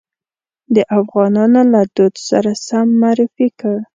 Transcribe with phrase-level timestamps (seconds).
[0.75, 3.75] د افغانانو له دود سره سم معرفي کړ.